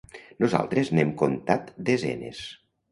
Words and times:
Nosaltres 0.43 0.91
n'hem 0.95 1.13
comptat 1.21 1.71
desenes. 1.93 2.47